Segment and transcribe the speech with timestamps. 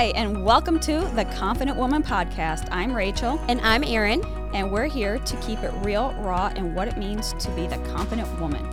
[0.00, 2.66] Hi, and welcome to the Confident Woman Podcast.
[2.70, 3.38] I'm Rachel.
[3.48, 4.24] And I'm Erin.
[4.54, 7.76] And we're here to keep it real, raw, and what it means to be the
[7.92, 8.64] confident woman.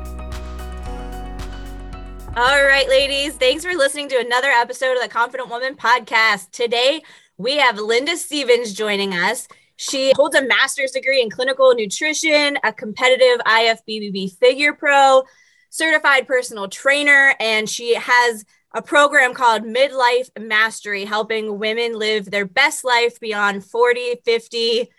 [2.38, 6.52] All right, ladies, thanks for listening to another episode of the Confident Woman Podcast.
[6.52, 7.04] Today,
[7.38, 9.50] we have Linda Stephens joining us.
[9.76, 15.24] She holds a master's degree in clinical nutrition, a competitive IFBB figure pro,
[15.72, 22.46] certified personal trainer, and she has a program called Midlife Mastery, helping women live their
[22.46, 24.90] best life beyond 40, 50,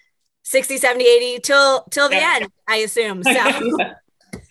[0.43, 2.39] 60, 70, 80 till till the yeah.
[2.41, 3.23] end, I assume.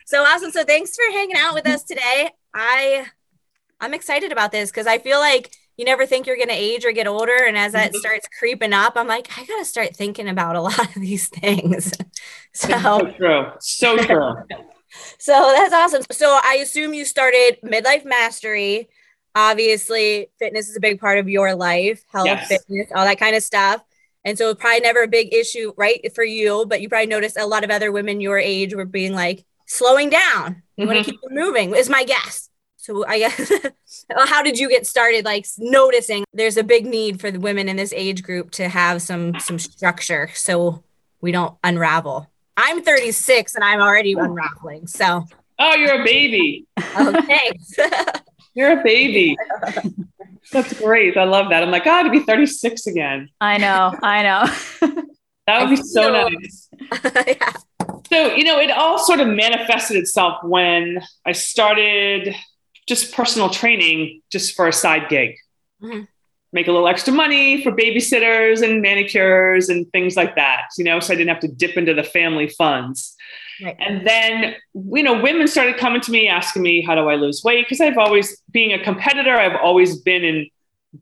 [0.07, 0.51] So so awesome.
[0.51, 2.29] So thanks for hanging out with us today.
[2.53, 3.07] I
[3.79, 6.85] I'm excited about this because I feel like you never think you're going to age
[6.85, 7.99] or get older and as that mm-hmm.
[7.99, 11.27] starts creeping up i'm like i got to start thinking about a lot of these
[11.27, 11.93] things
[12.53, 14.33] so, so true so true
[15.19, 18.89] so that's awesome so i assume you started midlife mastery
[19.37, 22.47] obviously fitness is a big part of your life health yes.
[22.47, 23.83] fitness all that kind of stuff.
[24.25, 27.45] And so probably never a big issue right for you but you probably noticed a
[27.45, 30.63] lot of other women your age were being like slowing down.
[30.75, 30.93] You mm-hmm.
[30.93, 32.49] want to keep moving is my guess.
[32.77, 33.51] So i guess
[34.25, 37.75] how did you get started like noticing there's a big need for the women in
[37.75, 40.83] this age group to have some some structure so
[41.21, 42.27] we don't unravel?
[42.55, 45.25] I'm 36 and i'm already unraveling so.
[45.59, 46.65] Oh you're a baby.
[46.97, 47.51] Okay
[48.57, 49.37] You're a baby.
[50.51, 51.15] That's great.
[51.15, 51.61] I love that.
[51.61, 53.29] I'm like, oh, to be 36 again.
[53.39, 53.93] I know.
[54.01, 54.91] I know.
[55.45, 56.67] that would be so nice.
[57.27, 57.53] yeah.
[58.09, 62.33] So, you know, it all sort of manifested itself when I started
[62.87, 65.35] just personal training just for a side gig.
[65.83, 66.05] Mm-hmm.
[66.51, 70.99] Make a little extra money for babysitters and manicures and things like that, you know,
[70.99, 73.15] so I didn't have to dip into the family funds.
[73.63, 73.75] Right.
[73.79, 77.43] And then, you know, women started coming to me asking me, how do I lose
[77.43, 77.65] weight?
[77.65, 80.49] Because I've always, being a competitor, I've always been in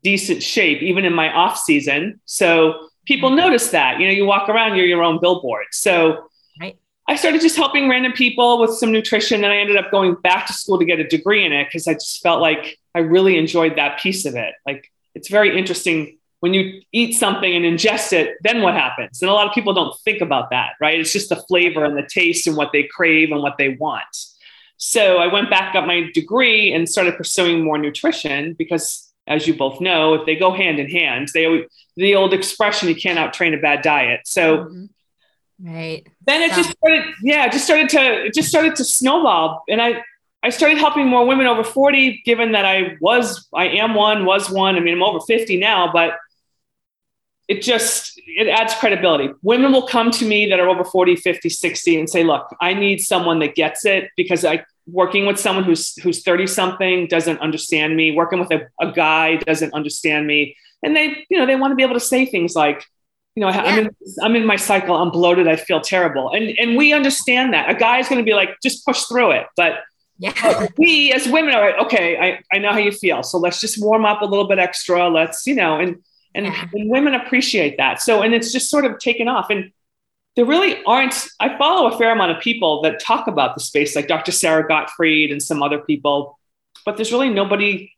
[0.02, 2.20] decent shape, even in my off season.
[2.24, 3.38] So people mm-hmm.
[3.38, 5.66] notice that, you know, you walk around, you're your own billboard.
[5.72, 6.28] So
[6.60, 6.76] right.
[7.08, 9.44] I started just helping random people with some nutrition.
[9.44, 11.86] And I ended up going back to school to get a degree in it because
[11.86, 14.54] I just felt like I really enjoyed that piece of it.
[14.66, 19.20] Like it's very interesting when you eat something and ingest it, then what happens?
[19.20, 21.00] And a lot of people don't think about that, right?
[21.00, 24.06] It's just the flavor and the taste and what they crave and what they want.
[24.76, 29.54] So I went back, got my degree, and started pursuing more nutrition because, as you
[29.54, 33.34] both know, if they go hand in hand, they the old expression, "You can't out
[33.34, 34.58] train a bad diet." So.
[34.58, 34.84] Mm-hmm.
[35.58, 36.06] Right.
[36.26, 39.64] Then it just started, yeah, it just started to, it just started to snowball.
[39.70, 40.04] And I,
[40.42, 44.50] I started helping more women over 40, given that I was, I am one, was
[44.50, 44.76] one.
[44.76, 46.18] I mean, I'm over 50 now, but
[47.48, 51.48] it just it adds credibility women will come to me that are over 40 50
[51.48, 55.64] 60 and say look i need someone that gets it because i working with someone
[55.64, 60.56] who's who's 30 something doesn't understand me working with a, a guy doesn't understand me
[60.82, 62.84] and they you know they want to be able to say things like
[63.36, 63.62] you know, yeah.
[63.62, 64.96] I'm, in, I'm in my cycle.
[64.96, 65.46] I'm bloated.
[65.46, 66.30] I feel terrible.
[66.30, 69.32] And, and we understand that a guy is going to be like, just push through
[69.32, 69.46] it.
[69.56, 69.80] But
[70.18, 70.66] yeah.
[70.78, 73.22] we as women are like, okay, I, I know how you feel.
[73.22, 75.10] So let's just warm up a little bit extra.
[75.10, 76.02] Let's, you know, and
[76.36, 76.68] and, yeah.
[76.72, 78.00] and women appreciate that.
[78.00, 79.50] So, and it's just sort of taken off.
[79.50, 79.72] And
[80.36, 83.96] there really aren't, I follow a fair amount of people that talk about the space,
[83.96, 84.32] like Dr.
[84.32, 86.38] Sara Gottfried and some other people,
[86.84, 87.90] but there's really nobody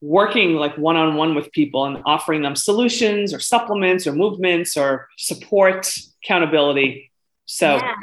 [0.00, 4.76] working like one on one with people and offering them solutions or supplements or movements
[4.76, 5.92] or support,
[6.24, 7.10] accountability.
[7.44, 7.94] So, yeah.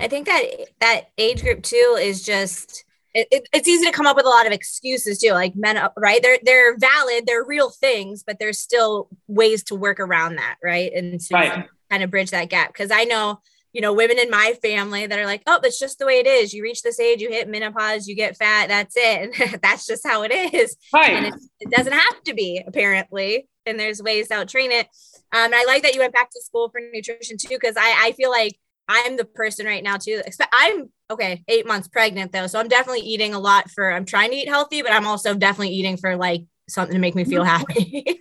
[0.00, 0.42] I think that
[0.80, 2.84] that age group too is just
[3.18, 5.78] it, it, it's easy to come up with a lot of excuses too like men
[5.96, 6.22] right?
[6.22, 10.92] They're they're valid they're real things but there's still ways to work around that right?
[10.94, 11.68] And to right.
[11.90, 12.72] kind of bridge that gap.
[12.72, 13.40] Because i know
[13.72, 16.26] you know women in my family that are like oh that's just the way it
[16.26, 16.54] is.
[16.54, 19.34] You reach this age you hit menopause you get fat that's it.
[19.40, 20.76] And that's just how it is.
[20.94, 21.10] Right.
[21.10, 23.48] And it, it doesn't have to be apparently.
[23.66, 24.86] And there's ways to out train it.
[25.32, 28.06] Um, and i like that you went back to school for nutrition too because I,
[28.06, 28.58] I feel like
[28.88, 30.22] I'm the person right now too.
[30.52, 33.92] I'm okay, eight months pregnant though, so I'm definitely eating a lot for.
[33.92, 37.14] I'm trying to eat healthy, but I'm also definitely eating for like something to make
[37.14, 38.18] me feel happy.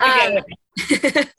[0.00, 0.44] I, um,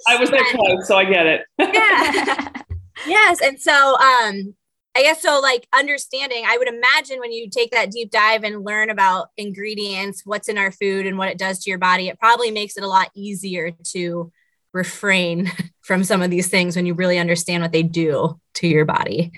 [0.07, 1.42] I was that close, so I get it.
[1.59, 2.63] yeah.
[3.06, 4.56] yes, and so um,
[4.95, 5.39] I guess so.
[5.39, 10.24] Like understanding, I would imagine when you take that deep dive and learn about ingredients,
[10.25, 12.83] what's in our food, and what it does to your body, it probably makes it
[12.83, 14.31] a lot easier to
[14.73, 18.85] refrain from some of these things when you really understand what they do to your
[18.85, 19.31] body.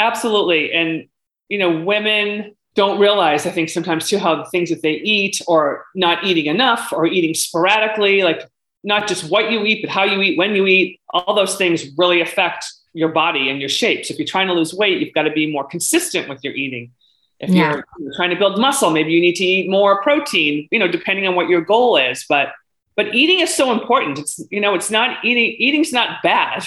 [0.00, 0.72] Absolutely.
[0.72, 1.08] And,
[1.48, 5.40] you know, women don't realize, I think sometimes too, how the things that they eat
[5.46, 8.48] or not eating enough or eating sporadically, like
[8.82, 11.86] not just what you eat, but how you eat, when you eat, all those things
[11.96, 14.04] really affect your body and your shape.
[14.04, 16.54] So if you're trying to lose weight, you've got to be more consistent with your
[16.54, 16.92] eating.
[17.40, 17.80] If yeah.
[17.98, 21.26] you're trying to build muscle, maybe you need to eat more protein, you know, depending
[21.26, 22.24] on what your goal is.
[22.28, 22.48] But
[22.96, 24.18] but eating is so important.
[24.18, 26.64] It's you know it's not eating eating's not bad.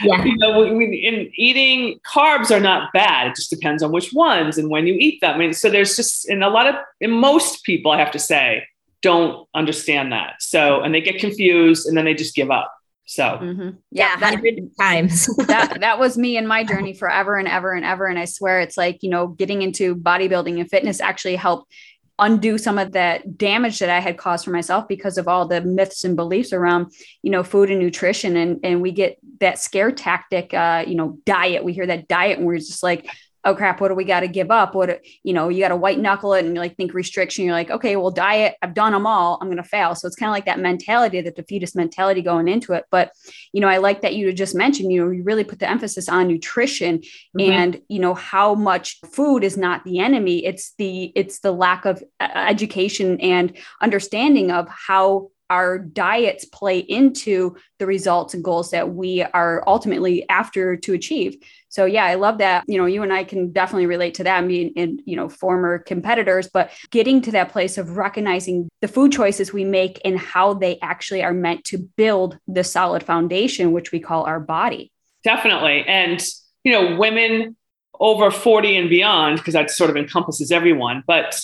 [0.00, 0.24] Yeah.
[0.24, 3.28] you know in eating carbs are not bad.
[3.28, 5.34] It just depends on which ones and when you eat them.
[5.34, 8.18] I mean, so there's just in a lot of in most people i have to
[8.18, 8.66] say
[9.02, 10.34] don't understand that.
[10.40, 12.72] So and they get confused and then they just give up.
[13.08, 13.22] So.
[13.22, 13.70] Mm-hmm.
[13.92, 14.42] yeah, that,
[14.80, 15.26] times.
[15.46, 18.06] that that was me in my journey forever and ever and ever.
[18.06, 21.72] And I swear it's like, you know, getting into bodybuilding and fitness actually helped
[22.18, 25.60] undo some of that damage that I had caused for myself because of all the
[25.60, 26.92] myths and beliefs around,
[27.22, 28.36] you know, food and nutrition.
[28.36, 31.64] And and we get that scare tactic, uh, you know, diet.
[31.64, 33.10] We hear that diet and we're just like,
[33.46, 34.74] oh crap, what do we got to give up?
[34.74, 37.44] What, you know, you got to white knuckle it and you like think restriction.
[37.44, 39.38] You're like, okay, well, diet, I've done them all.
[39.40, 39.94] I'm going to fail.
[39.94, 42.84] So it's kind of like that mentality, the defeatist mentality going into it.
[42.90, 43.12] But,
[43.52, 46.08] you know, I like that you just mentioned, you know, you really put the emphasis
[46.08, 47.40] on nutrition mm-hmm.
[47.52, 50.44] and, you know, how much food is not the enemy.
[50.44, 56.78] It's the, it's the lack of uh, education and understanding of how our diets play
[56.78, 61.36] into the results and goals that we are ultimately after to achieve.
[61.68, 62.64] So yeah, I love that.
[62.66, 65.78] You know, you and I can definitely relate to that being in, you know, former
[65.78, 70.54] competitors, but getting to that place of recognizing the food choices we make and how
[70.54, 74.90] they actually are meant to build the solid foundation, which we call our body.
[75.22, 75.84] Definitely.
[75.86, 76.24] And,
[76.64, 77.56] you know, women
[77.98, 81.38] over 40 and beyond, because that sort of encompasses everyone, but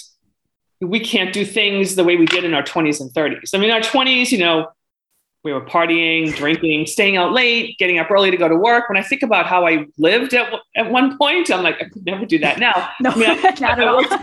[0.83, 3.51] we can't do things the way we did in our 20s and 30s.
[3.55, 4.69] I mean, our 20s, you know,
[5.45, 8.89] we were partying, drinking, staying out late, getting up early to go to work.
[8.89, 12.07] When I think about how I lived at, at one point, I'm like, I could
[12.07, 12.91] never do that now.
[13.01, 13.97] no, I mean, I, not at all.
[13.97, 14.15] Worked,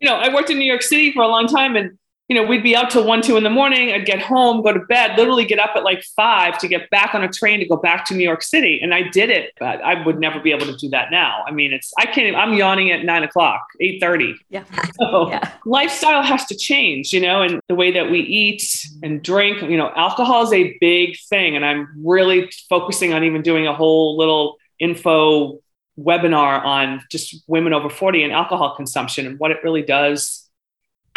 [0.00, 2.42] you know, I worked in New York City for a long time and you know,
[2.42, 3.92] we'd be out till one, two in the morning.
[3.92, 7.14] I'd get home, go to bed, literally get up at like five to get back
[7.14, 8.80] on a train to go back to New York City.
[8.82, 11.44] And I did it, but I would never be able to do that now.
[11.46, 14.34] I mean, it's, I can't, I'm yawning at nine o'clock, 8.30.
[14.50, 14.64] Yeah.
[14.98, 15.52] So yeah.
[15.66, 18.66] lifestyle has to change, you know, and the way that we eat
[19.02, 21.54] and drink, you know, alcohol is a big thing.
[21.54, 25.60] And I'm really focusing on even doing a whole little info
[25.98, 30.45] webinar on just women over 40 and alcohol consumption and what it really does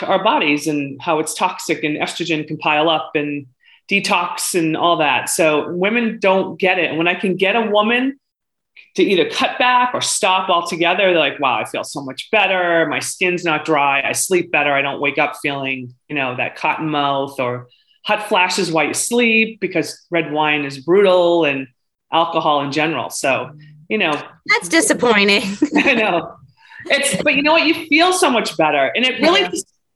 [0.04, 3.48] our bodies and how it's toxic and estrogen can pile up and
[3.90, 5.30] detox and all that.
[5.30, 6.90] So women don't get it.
[6.90, 8.20] And when I can get a woman
[8.96, 12.86] to either cut back or stop altogether, they're like, wow, I feel so much better.
[12.88, 14.02] My skin's not dry.
[14.08, 14.74] I sleep better.
[14.74, 17.68] I don't wake up feeling, you know, that cotton mouth or
[18.06, 21.68] hot flashes while you sleep because red wine is brutal and
[22.12, 23.10] alcohol in general.
[23.10, 23.52] So,
[23.90, 24.12] you know,
[24.46, 25.44] that's disappointing.
[25.76, 26.36] I know.
[26.86, 27.66] It's, but you know what?
[27.66, 28.92] You feel so much better.
[28.96, 29.50] And it really yeah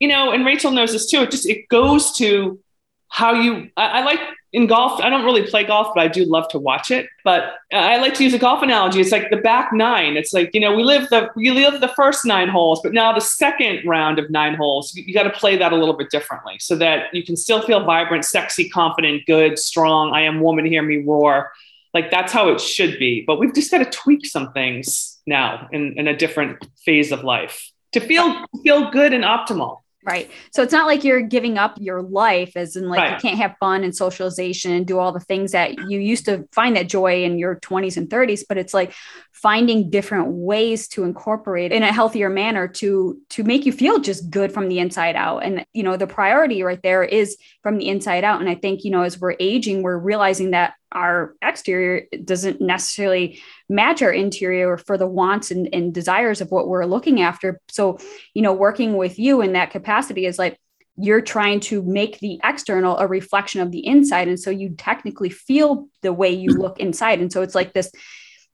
[0.04, 1.22] you know, and Rachel knows this too.
[1.22, 2.60] It just it goes to
[3.08, 3.70] how you.
[3.78, 4.20] I, I, like
[4.52, 5.00] in golf.
[5.00, 7.08] I don't really play golf, but I do love to watch it.
[7.24, 9.00] But I like to use a golf analogy.
[9.00, 10.18] It's like the back nine.
[10.18, 13.14] It's like you know we live the we live the first nine holes, but now
[13.14, 16.10] the second round of nine holes, you, you got to play that a little bit
[16.10, 20.12] differently so that you can still feel vibrant, sexy, confident, good, strong.
[20.12, 20.66] I am woman.
[20.66, 21.54] Hear me roar.
[21.94, 23.24] Like that's how it should be.
[23.26, 27.24] But we've just got to tweak some things now in, in a different phase of
[27.24, 29.80] life to feel feel good and optimal.
[30.06, 30.30] Right.
[30.52, 33.12] So it's not like you're giving up your life as in like right.
[33.12, 36.46] you can't have fun and socialization and do all the things that you used to
[36.52, 38.94] find that joy in your 20s and 30s, but it's like
[39.32, 44.30] finding different ways to incorporate in a healthier manner to to make you feel just
[44.30, 45.40] good from the inside out.
[45.40, 48.42] And you know, the priority right there is from the inside out.
[48.42, 53.42] And I think, you know, as we're aging, we're realizing that our exterior doesn't necessarily
[53.74, 57.60] match our interior for the wants and, and desires of what we're looking after.
[57.70, 57.98] So,
[58.34, 60.60] you know, working with you in that capacity is like
[60.96, 64.28] you're trying to make the external a reflection of the inside.
[64.28, 67.20] And so you technically feel the way you look inside.
[67.20, 67.92] And so it's like this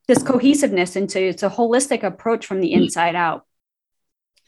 [0.08, 3.46] this cohesiveness and so it's a holistic approach from the inside out.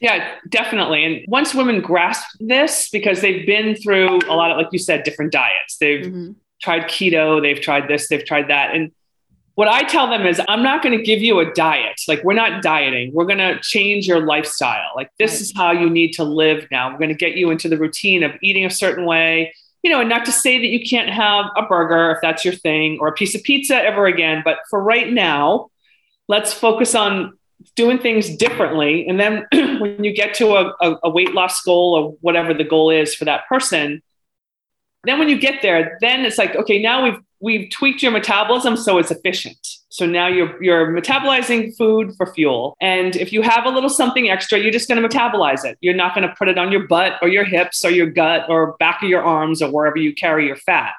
[0.00, 1.04] Yeah, definitely.
[1.04, 5.04] And once women grasp this, because they've been through a lot of, like you said,
[5.04, 6.32] different diets, they've mm-hmm.
[6.60, 8.74] tried keto, they've tried this, they've tried that.
[8.74, 8.90] And
[9.54, 12.00] what I tell them is, I'm not going to give you a diet.
[12.08, 13.12] Like, we're not dieting.
[13.12, 14.90] We're going to change your lifestyle.
[14.96, 15.40] Like, this right.
[15.40, 16.90] is how you need to live now.
[16.90, 20.00] We're going to get you into the routine of eating a certain way, you know,
[20.00, 23.08] and not to say that you can't have a burger if that's your thing or
[23.08, 24.40] a piece of pizza ever again.
[24.44, 25.70] But for right now,
[26.28, 27.38] let's focus on
[27.76, 29.06] doing things differently.
[29.06, 29.46] And then
[29.80, 33.14] when you get to a, a, a weight loss goal or whatever the goal is
[33.14, 34.02] for that person,
[35.04, 38.76] then when you get there, then it's like, okay, now we've we've tweaked your metabolism
[38.76, 39.58] so it's efficient.
[39.88, 42.76] So now you're you're metabolizing food for fuel.
[42.80, 45.76] And if you have a little something extra, you're just going to metabolize it.
[45.80, 48.48] You're not going to put it on your butt or your hips or your gut
[48.48, 50.92] or back of your arms or wherever you carry your fat.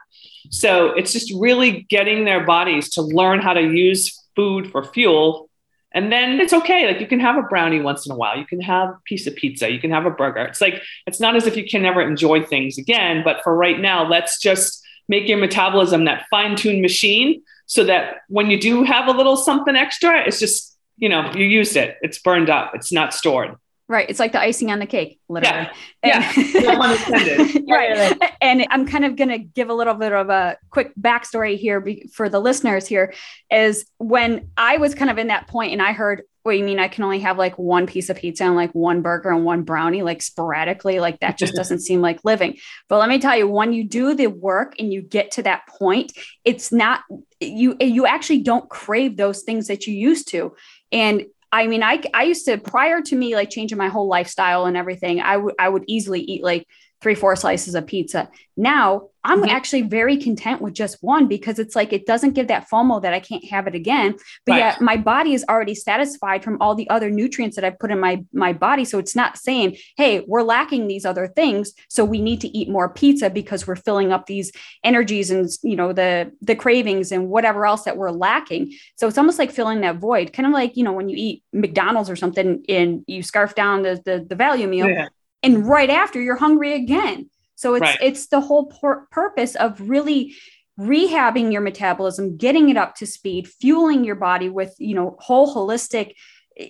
[0.50, 5.50] So it's just really getting their bodies to learn how to use food for fuel
[5.94, 6.88] And then it's okay.
[6.88, 8.38] Like you can have a brownie once in a while.
[8.38, 9.72] You can have a piece of pizza.
[9.72, 10.42] You can have a burger.
[10.42, 13.22] It's like, it's not as if you can never enjoy things again.
[13.24, 18.22] But for right now, let's just make your metabolism that fine tuned machine so that
[18.28, 21.98] when you do have a little something extra, it's just, you know, you used it,
[22.02, 23.56] it's burned up, it's not stored.
[23.90, 24.10] Right.
[24.10, 25.68] It's like the icing on the cake, literally.
[26.04, 26.32] Yeah.
[26.36, 27.58] yeah.
[27.70, 28.34] right.
[28.40, 31.86] And I'm kind of going to give a little bit of a quick backstory here
[32.14, 33.14] for the listeners here
[33.52, 36.80] is when I was kind of in that point and I heard, what you mean
[36.80, 39.64] I can only have like one piece of pizza and like one burger and one
[39.64, 42.58] brownie, like sporadically, like that just doesn't seem like living.
[42.90, 45.68] But let me tell you, when you do the work and you get to that
[45.68, 46.12] point,
[46.44, 47.02] it's not
[47.40, 50.54] you you actually don't crave those things that you used to.
[50.92, 54.66] And I mean, I I used to prior to me like changing my whole lifestyle
[54.66, 56.68] and everything, I would I would easily eat like
[57.04, 58.30] three, four slices of pizza.
[58.56, 59.50] Now I'm mm-hmm.
[59.50, 63.14] actually very content with just one because it's like it doesn't give that FOMO that
[63.14, 64.16] I can't have it again.
[64.46, 64.58] But right.
[64.60, 68.00] yet my body is already satisfied from all the other nutrients that I've put in
[68.00, 68.86] my my body.
[68.86, 71.74] So it's not saying, hey, we're lacking these other things.
[71.90, 74.52] So we need to eat more pizza because we're filling up these
[74.84, 78.74] energies and you know the the cravings and whatever else that we're lacking.
[78.96, 81.44] So it's almost like filling that void, kind of like you know when you eat
[81.52, 84.90] McDonald's or something and you scarf down the the, the value meal.
[84.90, 85.10] Yeah
[85.44, 87.98] and right after you're hungry again so it's right.
[88.02, 90.36] it's the whole pur- purpose of really
[90.80, 95.54] rehabbing your metabolism getting it up to speed fueling your body with you know whole
[95.54, 96.14] holistic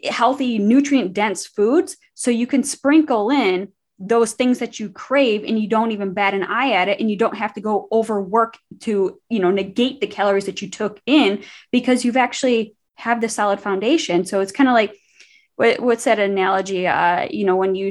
[0.09, 5.59] healthy nutrient dense foods so you can sprinkle in those things that you crave and
[5.59, 8.57] you don't even bat an eye at it and you don't have to go overwork
[8.81, 13.29] to you know negate the calories that you took in because you've actually have the
[13.29, 14.97] solid foundation so it's kind of like
[15.63, 16.87] what, what's that analogy?
[16.87, 17.89] Uh, you know, when you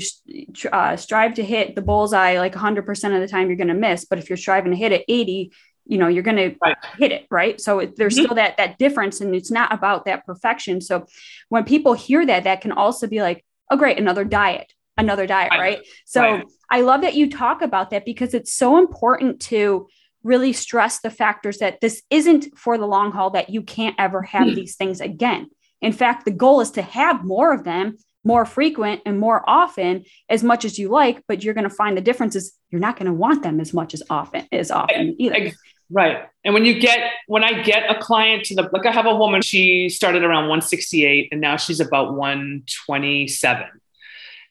[0.71, 4.05] uh, strive to hit the bullseye like 100% of the time, you're going to miss.
[4.05, 5.52] But if you're striving to hit it 80,
[5.87, 7.59] you know, you're going to hit it, right?
[7.59, 8.25] So it, there's mm-hmm.
[8.25, 10.83] still that that difference, and it's not about that perfection.
[10.83, 11.07] So
[11.49, 15.50] when people hear that, that can also be like, oh, great, another diet, another diet,
[15.52, 15.59] right?
[15.59, 15.87] right?
[16.05, 16.45] So right.
[16.71, 19.88] I love that you talk about that because it's so important to
[20.23, 24.23] really stress the factors that this isn't for the long haul that you can't ever
[24.23, 24.55] have mm.
[24.55, 25.49] these things again
[25.83, 30.05] in fact, the goal is to have more of them more frequent and more often
[30.29, 32.97] as much as you like, but you're going to find the difference is you're not
[32.97, 35.53] going to want them as much as often as often either.
[35.91, 36.25] Right.
[36.45, 39.15] And when you get, when I get a client to the, like I have a
[39.15, 43.67] woman, she started around 168 and now she's about 127.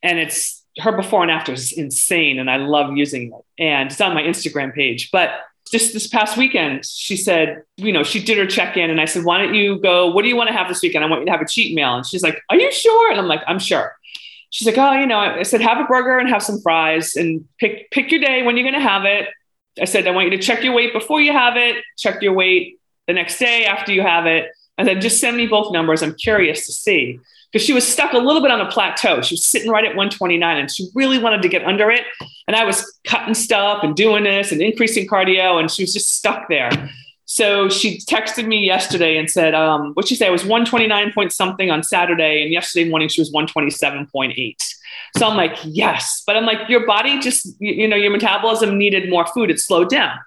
[0.03, 2.38] And it's her before and after is insane.
[2.38, 3.63] And I love using it.
[3.63, 5.09] And it's on my Instagram page.
[5.11, 5.31] But
[5.69, 9.05] just this past weekend, she said, you know, she did her check in and I
[9.05, 10.09] said, why don't you go?
[10.11, 11.03] What do you want to have this weekend?
[11.03, 11.95] I want you to have a cheat meal.
[11.95, 13.11] And she's like, are you sure?
[13.11, 13.95] And I'm like, I'm sure.
[14.49, 17.47] She's like, oh, you know, I said, have a burger and have some fries and
[17.57, 19.29] pick, pick your day when you're going to have it.
[19.81, 22.33] I said, I want you to check your weight before you have it, check your
[22.33, 22.77] weight
[23.07, 24.51] the next day after you have it.
[24.77, 26.01] And then just send me both numbers.
[26.03, 27.19] I'm curious to see
[27.51, 29.22] because she was stuck a little bit on a plateau.
[29.22, 32.03] She was sitting right at 129 and she really wanted to get under it.
[32.48, 36.15] And I was cutting stuff and doing this and increasing cardio, and she was just
[36.15, 36.72] stuck there.
[37.25, 40.27] So she texted me yesterday and said, um, what she say?
[40.27, 44.55] I was 129 point something on Saturday, and yesterday morning she was 127.8.
[45.17, 46.24] So I'm like, yes.
[46.25, 49.50] But I'm like, your body just, you know, your metabolism needed more food.
[49.50, 50.17] It slowed down.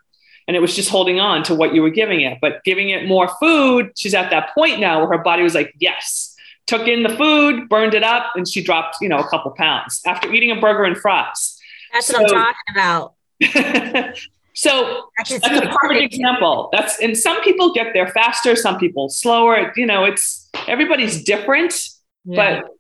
[0.47, 2.39] And it was just holding on to what you were giving it.
[2.41, 5.75] But giving it more food, she's at that point now where her body was like,
[5.79, 6.34] yes
[6.67, 10.01] took in the food, burned it up, and she dropped, you know, a couple pounds
[10.07, 11.59] after eating a burger and fries.
[11.93, 13.15] That's so, what I'm talking about.
[14.55, 16.71] so that's a perfect example.
[16.73, 19.73] That's and some people get there faster, some people slower.
[19.77, 21.89] You know, it's everybody's different,
[22.25, 22.63] yeah.
[22.63, 22.71] but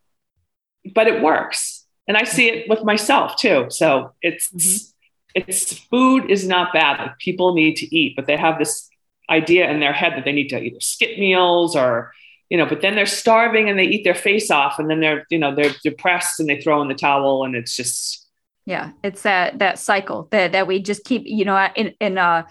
[0.94, 1.84] but it works.
[2.06, 3.66] And I see it with myself too.
[3.68, 5.40] So it's mm-hmm.
[5.48, 7.12] it's food is not bad.
[7.18, 8.88] People need to eat, but they have this
[9.30, 12.12] idea in their head that they need to either skip meals or
[12.50, 15.24] you know, but then they're starving and they eat their face off and then they're,
[15.30, 18.28] you know, they're depressed and they throw in the towel and it's just.
[18.66, 18.92] Yeah.
[19.02, 22.44] It's that, that cycle that, that we just keep, you know, in, in, uh,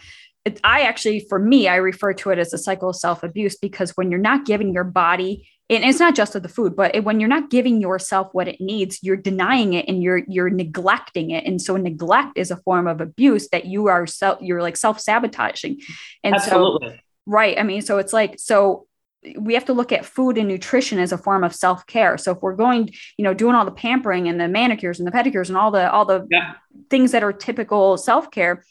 [0.45, 3.55] it, I actually, for me, I refer to it as a cycle of self abuse
[3.55, 7.03] because when you're not giving your body, and it's not just of the food, but
[7.03, 11.31] when you're not giving yourself what it needs, you're denying it and you're you're neglecting
[11.31, 11.45] it.
[11.45, 14.99] And so neglect is a form of abuse that you are self you're like self
[14.99, 15.79] sabotaging.
[16.23, 16.89] And Absolutely.
[16.89, 16.95] so
[17.25, 18.87] right, I mean, so it's like so
[19.37, 22.41] we have to look at food and nutrition as a form of self-care so if
[22.41, 25.57] we're going you know doing all the pampering and the manicures and the pedicures and
[25.57, 26.53] all the all the yeah.
[26.89, 28.63] things that are typical self-care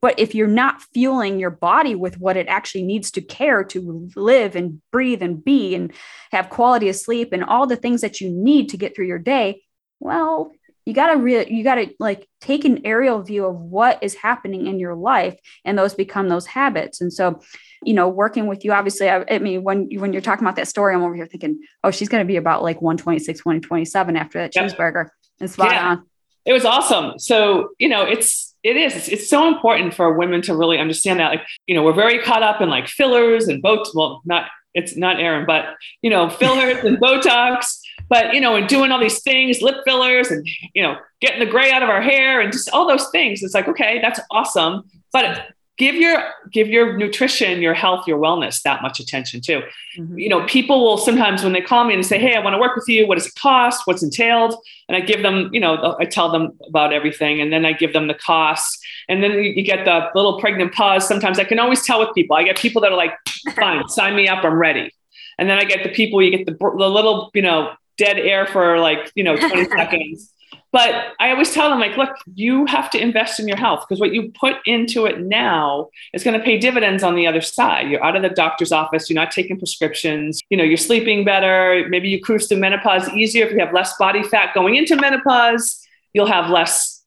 [0.00, 4.10] but if you're not fueling your body with what it actually needs to care to
[4.16, 5.92] live and breathe and be and
[6.32, 9.18] have quality of sleep and all the things that you need to get through your
[9.18, 9.62] day
[10.00, 10.52] well
[10.84, 14.14] you got to really you got to like take an aerial view of what is
[14.14, 17.40] happening in your life and those become those habits and so
[17.84, 20.68] you know working with you obviously i, I mean when when you're talking about that
[20.68, 24.38] story i'm over here thinking oh she's going to be about like 126 127 after
[24.38, 24.70] that yep.
[24.70, 25.08] cheeseburger
[25.40, 25.88] and spot yeah.
[25.88, 26.06] on
[26.44, 30.42] it was awesome so you know it's it is it's, it's so important for women
[30.42, 33.62] to really understand that like you know we're very caught up in like fillers and
[33.62, 35.66] boats well not it's not Erin, but
[36.00, 37.66] you know, fillers and Botox
[38.12, 41.46] but you know, and doing all these things, lip fillers, and you know, getting the
[41.46, 43.42] gray out of our hair, and just all those things.
[43.42, 44.82] It's like, okay, that's awesome,
[45.14, 45.46] but
[45.82, 46.22] give your
[46.52, 49.62] give your nutrition, your health, your wellness that much attention too.
[49.98, 50.16] Mm-hmm.
[50.16, 52.58] You know, people will sometimes when they call me and say, "Hey, I want to
[52.58, 53.06] work with you.
[53.06, 53.82] What does it cost?
[53.84, 54.54] What's entailed?"
[54.88, 57.92] And I give them, you know, I tell them about everything, and then I give
[57.92, 58.78] them the costs.
[59.08, 61.06] And then you get the little pregnant pause.
[61.08, 62.36] Sometimes I can always tell with people.
[62.36, 63.14] I get people that are like,
[63.56, 64.44] "Fine, sign me up.
[64.44, 64.92] I'm ready."
[65.38, 66.22] And then I get the people.
[66.22, 70.32] You get the, the little, you know, dead air for like, you know, 20 seconds.
[70.72, 74.00] But I always tell them, like, look, you have to invest in your health because
[74.00, 77.90] what you put into it now is going to pay dividends on the other side.
[77.90, 81.86] You're out of the doctor's office, you're not taking prescriptions, you know, you're sleeping better.
[81.90, 85.86] Maybe you cruise through menopause easier if you have less body fat going into menopause.
[86.14, 87.04] You'll have less,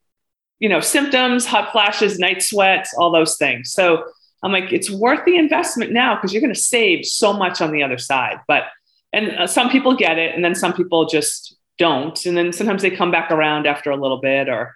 [0.60, 3.72] you know, symptoms, hot flashes, night sweats, all those things.
[3.72, 4.04] So
[4.44, 7.72] I'm like, it's worth the investment now because you're going to save so much on
[7.72, 8.38] the other side.
[8.48, 8.66] But
[9.12, 12.26] and uh, some people get it and then some people just don't.
[12.26, 14.76] And then sometimes they come back around after a little bit or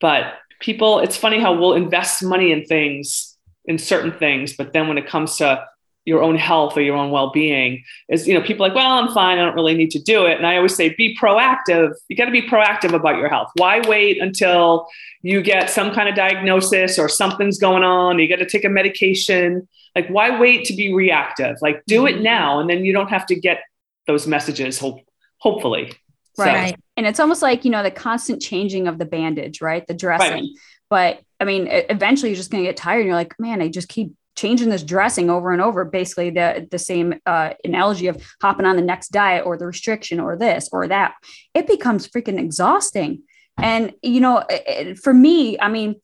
[0.00, 3.36] but people it's funny how we'll invest money in things
[3.66, 5.62] in certain things but then when it comes to
[6.04, 9.38] your own health or your own well-being is you know people like well i'm fine.
[9.38, 10.36] I don't really need to do it.
[10.36, 11.92] And i always say be proactive.
[12.08, 13.50] You got to be proactive about your health.
[13.56, 14.86] Why wait until
[15.22, 18.20] you get some kind of diagnosis or something's going on?
[18.20, 19.66] You got to take a medication.
[19.96, 21.56] Like why wait to be reactive?
[21.60, 22.22] Like do it mm-hmm.
[22.22, 23.58] now and then you don't have to get
[24.06, 25.00] those messages hope,
[25.38, 25.92] hopefully
[26.38, 26.70] right.
[26.70, 26.76] so.
[26.96, 29.86] and it's almost like you know the constant changing of the bandage right?
[29.86, 30.32] The dressing.
[30.32, 30.50] Right.
[30.90, 33.68] but i mean eventually you're just going to get tired and you're like man i
[33.68, 35.84] just keep changing this dressing over and over.
[35.84, 40.20] Basically the the same uh, analogy of hopping on the next diet or the restriction
[40.20, 41.14] or this or that.
[41.54, 43.22] It becomes freaking exhausting.
[43.58, 45.94] And you know it, for me i mean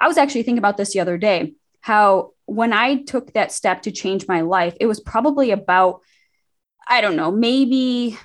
[0.00, 3.82] i was actually thinking about this the other day how when i took that step
[3.82, 6.00] to change my life it was probably about
[6.88, 8.18] I don't know, maybe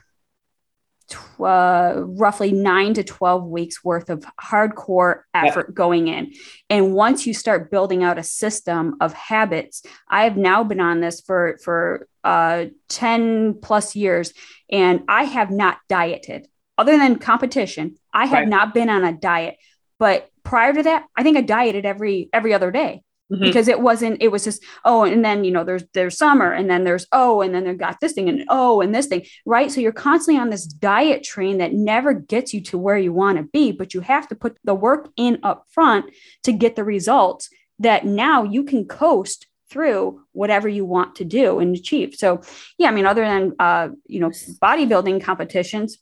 [1.09, 5.73] tw- uh, roughly nine to 12 weeks worth of hardcore effort yeah.
[5.73, 6.33] going in.
[6.69, 11.01] And once you start building out a system of habits, I have now been on
[11.01, 14.33] this for, for uh, 10 plus years,
[14.69, 17.95] and I have not dieted other than competition.
[18.13, 18.47] I have right.
[18.47, 19.57] not been on a diet.
[19.99, 23.03] But prior to that, I think I dieted every every other day.
[23.31, 23.43] Mm-hmm.
[23.43, 26.67] because it wasn't it was just oh and then you know there's there's summer and
[26.67, 29.71] then there's oh and then they've got this thing and oh and this thing right?
[29.71, 33.37] So you're constantly on this diet train that never gets you to where you want
[33.37, 36.11] to be but you have to put the work in up front
[36.41, 41.59] to get the results that now you can coast through whatever you want to do
[41.59, 42.15] and achieve.
[42.15, 42.41] So
[42.79, 45.99] yeah i mean other than uh you know bodybuilding competitions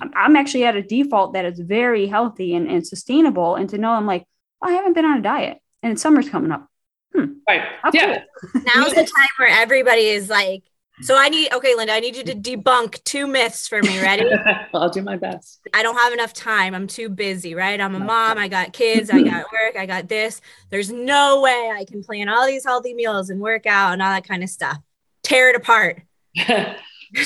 [0.00, 3.92] i'm actually at a default that is very healthy and, and sustainable and to know
[3.92, 4.26] i'm like
[4.62, 6.68] oh, i haven't been on a diet and summer's coming up.
[7.14, 7.34] Hmm.
[7.48, 7.62] Right.
[7.82, 8.22] How yeah.
[8.40, 8.62] Cool.
[8.74, 10.64] Now's the time where everybody is like,
[11.00, 14.00] so I need, okay, Linda, I need you to debunk two myths for me.
[14.02, 14.28] Ready?
[14.74, 15.60] I'll do my best.
[15.72, 16.74] I don't have enough time.
[16.74, 17.80] I'm too busy, right?
[17.80, 18.36] I'm a mom.
[18.36, 19.08] I got kids.
[19.08, 19.76] I got work.
[19.78, 20.40] I got this.
[20.70, 24.10] There's no way I can plan all these healthy meals and work out and all
[24.10, 24.78] that kind of stuff.
[25.22, 26.02] Tear it apart.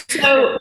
[0.08, 0.58] so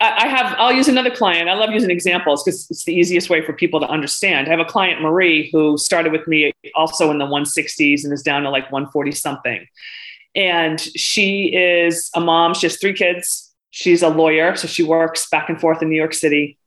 [0.00, 1.48] I have, I'll use another client.
[1.48, 4.46] I love using examples because it's the easiest way for people to understand.
[4.46, 8.22] I have a client, Marie, who started with me also in the 160s and is
[8.22, 9.66] down to like 140 something.
[10.34, 12.54] And she is a mom.
[12.54, 13.52] She has three kids.
[13.70, 14.56] She's a lawyer.
[14.56, 16.58] So she works back and forth in New York City.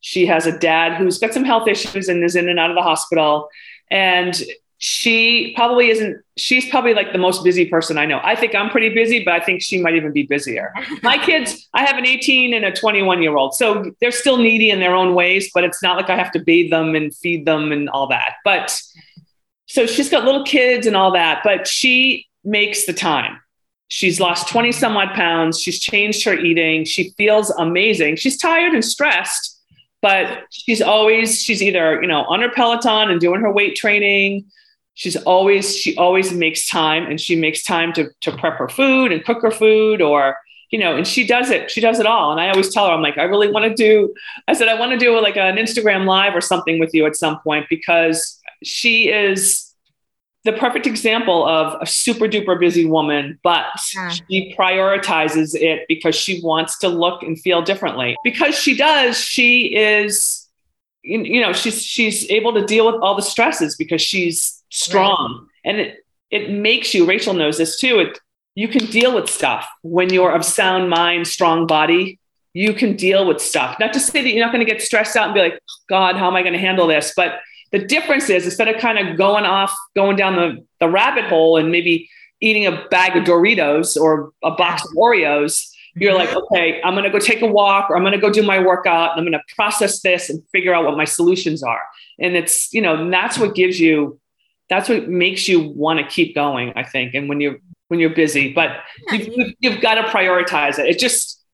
[0.00, 2.76] She has a dad who's got some health issues and is in and out of
[2.76, 3.48] the hospital.
[3.90, 4.40] And
[4.88, 8.20] she probably isn't she's probably like the most busy person i know.
[8.22, 10.72] I think i'm pretty busy but i think she might even be busier.
[11.02, 14.70] My kids i have an 18 and a 21 year old so they're still needy
[14.70, 17.46] in their own ways but it's not like i have to bathe them and feed
[17.46, 18.34] them and all that.
[18.44, 18.80] But
[19.66, 23.40] so she's got little kids and all that but she makes the time.
[23.88, 25.60] She's lost 20 some odd pounds.
[25.60, 26.84] She's changed her eating.
[26.84, 28.16] She feels amazing.
[28.16, 29.60] She's tired and stressed
[30.00, 34.44] but she's always she's either you know on her peloton and doing her weight training
[34.96, 39.12] she's always she always makes time and she makes time to to prep her food
[39.12, 40.36] and cook her food or
[40.70, 42.92] you know and she does it she does it all and i always tell her
[42.92, 44.12] i'm like i really want to do
[44.48, 47.14] i said i want to do like an instagram live or something with you at
[47.14, 49.62] some point because she is
[50.44, 53.64] the perfect example of a super duper busy woman, but
[53.96, 54.10] yeah.
[54.10, 58.14] she prioritizes it because she wants to look and feel differently.
[58.22, 60.46] Because she does, she is
[61.06, 65.70] you know she's she's able to deal with all the stresses because she's strong right.
[65.70, 68.18] and it it makes you rachel knows this too it
[68.54, 72.18] you can deal with stuff when you're of sound mind strong body
[72.52, 75.16] you can deal with stuff not to say that you're not going to get stressed
[75.16, 75.58] out and be like
[75.88, 77.40] god how am i going to handle this but
[77.72, 81.56] the difference is instead of kind of going off going down the, the rabbit hole
[81.56, 82.08] and maybe
[82.40, 86.54] eating a bag of doritos or a box of oreos you're like, mm-hmm.
[86.54, 88.58] okay, I'm going to go take a walk or I'm going to go do my
[88.58, 89.12] workout.
[89.12, 91.82] And I'm going to process this and figure out what my solutions are.
[92.18, 94.20] And it's, you know, that's what gives you,
[94.68, 97.14] that's what makes you want to keep going, I think.
[97.14, 100.86] And when you're, when you're busy, but you've, you've, you've got to prioritize it.
[100.86, 101.44] It just,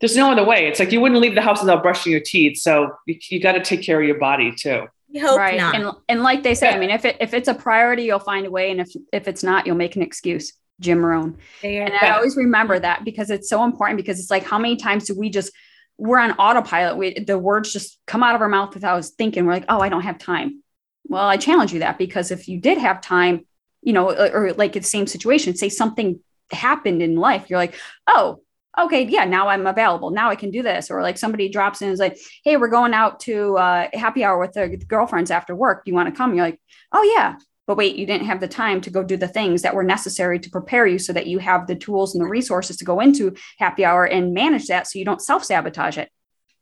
[0.00, 0.68] there's no other way.
[0.68, 2.58] It's like you wouldn't leave the house without brushing your teeth.
[2.58, 4.86] So you, you got to take care of your body too.
[5.12, 5.56] We right.
[5.56, 5.74] Not.
[5.74, 6.68] And, and like they say.
[6.68, 8.70] I mean, if it, if it's a priority, you'll find a way.
[8.70, 10.52] And if, if it's not, you'll make an excuse.
[10.80, 11.36] Jim Rohn.
[11.62, 15.06] And I always remember that because it's so important because it's like how many times
[15.06, 15.52] do we just
[15.96, 16.96] we're on autopilot.
[16.96, 19.44] We the words just come out of our mouth without us thinking.
[19.44, 20.62] We're like, oh, I don't have time.
[21.08, 23.46] Well, I challenge you that because if you did have time,
[23.82, 26.20] you know, or like the same situation, say something
[26.52, 27.74] happened in life, you're like,
[28.06, 28.40] oh,
[28.78, 30.10] okay, yeah, now I'm available.
[30.10, 30.90] Now I can do this.
[30.90, 34.22] Or like somebody drops in and is like, hey, we're going out to uh, happy
[34.22, 35.84] hour with the girlfriends after work.
[35.84, 36.34] Do you want to come?
[36.34, 36.60] You're like,
[36.92, 39.74] oh yeah, but wait, you didn't have the time to go do the things that
[39.74, 42.84] were necessary to prepare you so that you have the tools and the resources to
[42.84, 46.10] go into happy hour and manage that so you don't self sabotage it.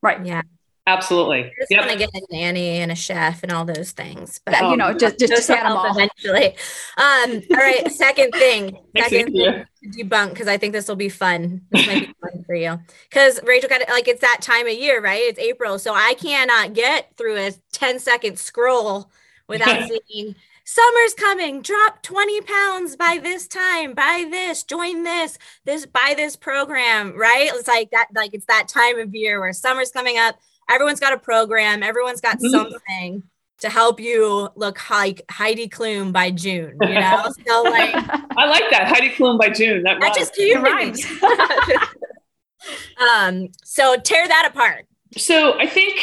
[0.02, 0.24] Right.
[0.24, 0.42] Yeah.
[0.88, 1.46] Absolutely.
[1.46, 1.80] I just yep.
[1.80, 4.92] want to get a nanny and a chef and all those things, but you know,
[4.92, 6.54] just just, just add them all eventually.
[6.96, 7.90] Um, all right.
[7.90, 11.62] Second thing, second thing to debunk because I think this will be fun.
[11.72, 12.78] This might be fun for you
[13.10, 15.22] because Rachel got it like it's that time of year, right?
[15.22, 19.10] It's April, so I cannot get through a 10 second scroll
[19.48, 20.36] without seeing
[20.68, 26.34] summer's coming drop 20 pounds by this time buy this join this this buy this
[26.34, 30.40] program right it's like that like it's that time of year where summer's coming up
[30.70, 32.48] everyone's got a program everyone's got mm-hmm.
[32.48, 33.22] something
[33.58, 37.32] to help you look like Heidi Klum by June, you know?
[37.46, 38.86] So like I like that.
[38.88, 39.82] Heidi Klum by June.
[39.84, 41.04] That, that just came rhymes.
[43.14, 44.86] um, so tear that apart.
[45.16, 45.98] So I think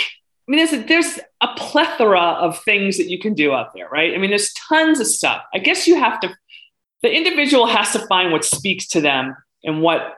[0.47, 3.87] I mean, there's a, there's a plethora of things that you can do out there,
[3.89, 4.13] right?
[4.13, 5.41] I mean, there's tons of stuff.
[5.53, 6.35] I guess you have to,
[7.01, 10.15] the individual has to find what speaks to them and what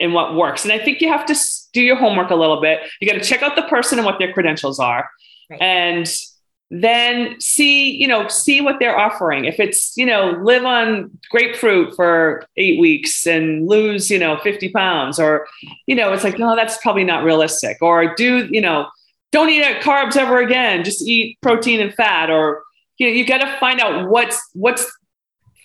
[0.00, 0.64] and what works.
[0.64, 1.34] And I think you have to
[1.72, 2.80] do your homework a little bit.
[3.00, 5.08] You got to check out the person and what their credentials are,
[5.50, 5.60] right.
[5.60, 6.12] and
[6.68, 9.44] then see you know see what they're offering.
[9.44, 14.70] If it's you know live on grapefruit for eight weeks and lose you know 50
[14.70, 15.46] pounds, or
[15.86, 17.78] you know it's like no, that's probably not realistic.
[17.80, 18.88] Or do you know
[19.32, 20.84] don't eat carbs ever again.
[20.84, 22.62] Just eat protein and fat, or
[22.98, 24.90] you know, you got to find out what's what's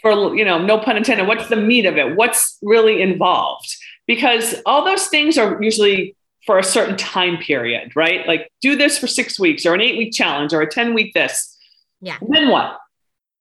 [0.02, 1.28] for you know, no pun intended.
[1.28, 2.16] What's the meat of it?
[2.16, 3.74] What's really involved?
[4.12, 8.28] Because all those things are usually for a certain time period, right?
[8.28, 11.14] Like do this for six weeks, or an eight week challenge, or a ten week
[11.14, 11.58] this.
[12.02, 12.18] Yeah.
[12.28, 12.78] then what?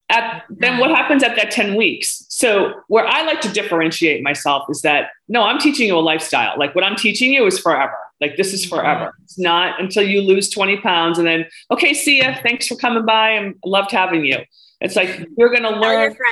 [0.07, 2.25] At, then what happens at that 10 weeks?
[2.29, 6.57] So, where I like to differentiate myself is that no, I'm teaching you a lifestyle.
[6.57, 7.97] Like what I'm teaching you is forever.
[8.21, 9.13] Like this is forever.
[9.23, 12.35] It's not until you lose 20 pounds and then, okay, see ya.
[12.43, 13.31] Thanks for coming by.
[13.31, 14.37] and loved having you.
[14.79, 16.15] It's like you're going to learn.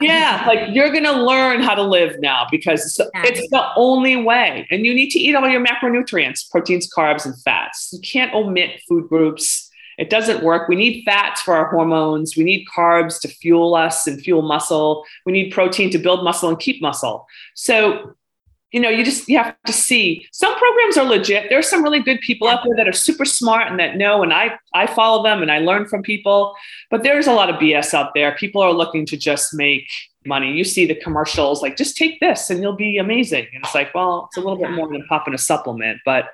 [0.00, 3.22] Yeah, like you're going to learn how to live now because it's, yeah.
[3.24, 4.66] it's the only way.
[4.70, 7.88] And you need to eat all your macronutrients, proteins, carbs, and fats.
[7.92, 10.66] You can't omit food groups it doesn't work.
[10.66, 12.34] We need fats for our hormones.
[12.34, 15.04] We need carbs to fuel us and fuel muscle.
[15.26, 17.26] We need protein to build muscle and keep muscle.
[17.54, 18.14] So,
[18.72, 20.26] you know, you just you have to see.
[20.32, 21.48] Some programs are legit.
[21.48, 24.22] There are some really good people out there that are super smart and that know,
[24.22, 26.54] and I I follow them and I learn from people.
[26.90, 28.34] But there's a lot of BS out there.
[28.36, 29.88] People are looking to just make
[30.26, 30.52] money.
[30.52, 33.46] You see the commercials like just take this and you'll be amazing.
[33.54, 36.26] And it's like, well, it's a little bit more than popping a supplement, but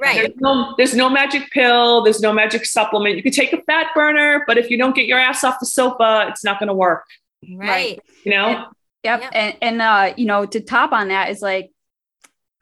[0.00, 0.16] Right.
[0.16, 2.04] There's no, there's no magic pill.
[2.04, 3.16] There's no magic supplement.
[3.16, 5.66] You can take a fat burner, but if you don't get your ass off the
[5.66, 7.04] sofa, it's not going to work.
[7.52, 7.98] Right.
[8.24, 8.46] You know?
[8.46, 8.66] And,
[9.02, 9.22] yep.
[9.22, 9.30] yep.
[9.34, 11.72] And, and, uh, you know, to top on that is like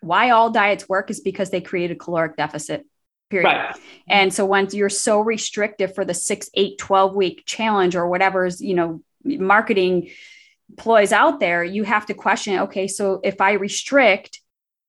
[0.06, 2.86] why all diets work is because they create a caloric deficit.
[3.28, 3.48] Period.
[3.48, 3.76] Right.
[4.08, 8.60] And so once you're so restrictive for the six, eight, 12 week challenge or whatever's,
[8.60, 10.10] you know, marketing
[10.76, 14.40] ploys out there, you have to question, okay, so if I restrict,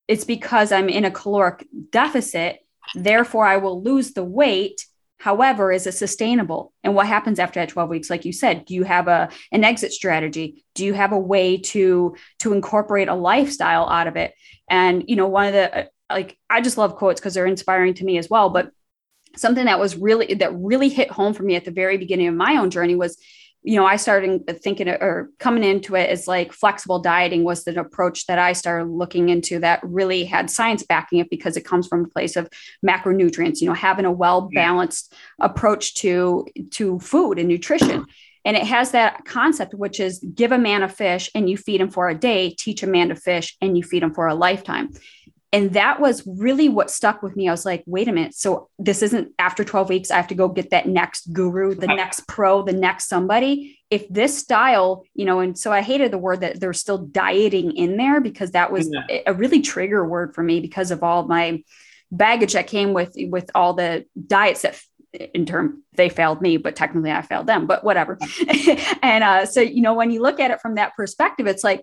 [0.08, 2.60] it's because I'm in a caloric deficit.
[2.96, 4.86] Therefore, I will lose the weight.
[5.20, 6.74] However, is it sustainable?
[6.84, 8.10] And what happens after that 12 weeks?
[8.10, 10.64] Like you said, do you have a an exit strategy?
[10.76, 14.34] Do you have a way to to incorporate a lifestyle out of it?
[14.70, 17.96] And you know, one of the uh, like I just love quotes because they're inspiring
[17.96, 18.50] to me as well.
[18.50, 18.72] But
[19.36, 22.36] something that was really that really hit home for me at the very beginning of
[22.36, 23.18] my own journey was
[23.68, 27.78] you know, I started thinking or coming into it as like flexible dieting was the
[27.78, 31.86] approach that I started looking into that really had science backing it because it comes
[31.86, 32.48] from a place of
[32.88, 38.06] macronutrients, you know, having a well balanced approach to to food and nutrition.
[38.46, 41.82] And it has that concept, which is give a man a fish and you feed
[41.82, 44.34] him for a day, teach a man to fish and you feed him for a
[44.34, 44.94] lifetime
[45.54, 47.48] and that was really what stuck with me.
[47.48, 48.36] I was like, wait a minute.
[48.36, 51.88] So this isn't after 12 weeks, I have to go get that next guru, the
[51.88, 53.80] next pro, the next somebody.
[53.90, 57.78] If this style, you know, and so I hated the word that there's still dieting
[57.78, 59.20] in there because that was yeah.
[59.26, 61.64] a really trigger word for me because of all my
[62.12, 64.80] baggage that came with with all the diets that
[65.34, 68.18] in term they failed me but technically i failed them but whatever
[69.02, 71.82] and uh, so you know when you look at it from that perspective it's like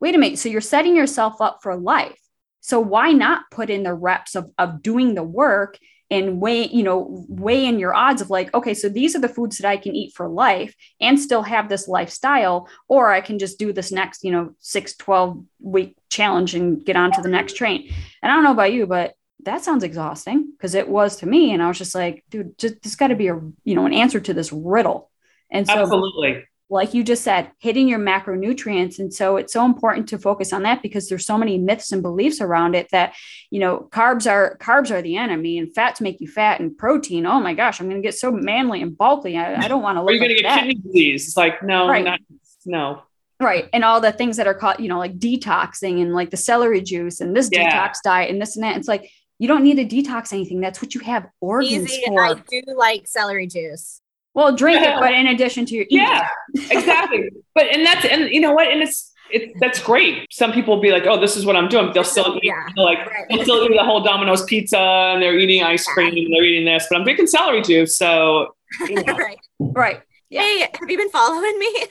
[0.00, 2.18] wait a minute so you're setting yourself up for life
[2.64, 5.78] so why not put in the reps of, of doing the work
[6.10, 9.28] and weigh, you know, weigh in your odds of like, okay, so these are the
[9.28, 13.38] foods that I can eat for life and still have this lifestyle, or I can
[13.38, 17.28] just do this next, you know, six, 12 week challenge and get on to the
[17.28, 17.92] next train.
[18.22, 21.52] And I don't know about you, but that sounds exhausting because it was to me.
[21.52, 23.92] And I was just like, dude, just, there's got to be a, you know, an
[23.92, 25.10] answer to this riddle.
[25.50, 28.98] And so absolutely like you just said, hitting your macronutrients.
[28.98, 32.02] And so it's so important to focus on that because there's so many myths and
[32.02, 33.14] beliefs around it that,
[33.50, 37.26] you know, carbs are carbs are the enemy and fats make you fat and protein.
[37.26, 39.38] Oh my gosh, I'm going to get so manly and bulky.
[39.38, 40.10] I, I don't want to look.
[40.10, 40.66] Are you going to get that.
[40.66, 41.28] kidney disease?
[41.28, 42.04] It's like, no, right.
[42.04, 42.18] not,
[42.66, 43.02] no.
[43.40, 43.68] Right.
[43.72, 46.80] And all the things that are called, you know, like detoxing and like the celery
[46.80, 47.70] juice and this yeah.
[47.70, 48.76] detox diet and this and that.
[48.76, 50.60] It's like, you don't need to detox anything.
[50.60, 52.02] That's what you have organs Easy.
[52.06, 52.24] for.
[52.24, 54.00] I do like celery juice.
[54.34, 55.98] Well, drink it, but in addition to your eating.
[55.98, 56.28] Yeah,
[56.70, 57.30] exactly.
[57.54, 58.68] but and that's and you know what?
[58.68, 60.26] And it's it's that's great.
[60.30, 62.66] Some people will be like, "Oh, this is what I'm doing." They'll still eat, yeah.
[62.76, 63.26] like right.
[63.28, 66.64] they'll still eat the whole Domino's pizza, and they're eating ice cream, and they're eating
[66.66, 66.86] this.
[66.90, 68.54] But I'm drinking celery juice, so
[68.88, 69.14] you know.
[69.16, 70.00] right, right.
[70.30, 70.42] Yeah.
[70.42, 71.86] Hey, have you been following me?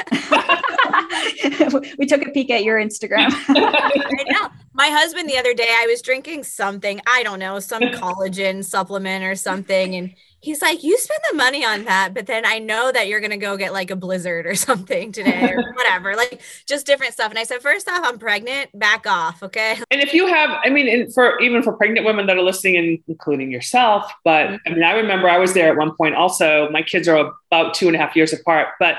[1.97, 3.29] we took a peek at your Instagram.
[3.47, 4.49] I know.
[4.73, 9.23] My husband the other day, I was drinking something, I don't know, some collagen supplement
[9.23, 12.91] or something, and he's like, you spend the money on that, but then I know
[12.91, 16.85] that you're gonna go get like a blizzard or something today or whatever, like just
[16.85, 17.29] different stuff.
[17.29, 19.79] And I said, first off, I'm pregnant, back off, okay.
[19.91, 22.99] And if you have, I mean, for even for pregnant women that are listening, and
[23.07, 24.55] including yourself, but mm-hmm.
[24.67, 26.15] I mean, I remember I was there at one point.
[26.15, 28.97] Also, my kids are about two and a half years apart, but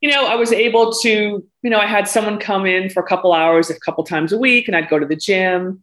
[0.00, 3.06] you know, I was able to, you know, I had someone come in for a
[3.06, 5.82] couple hours, a couple times a week, and I'd go to the gym.